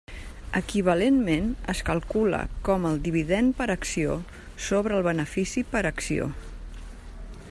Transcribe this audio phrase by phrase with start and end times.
[0.59, 4.15] Equivalentment es calcula com el dividend per acció
[4.69, 6.31] sobre el benefici per acció.